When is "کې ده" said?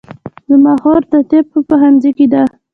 2.17-2.43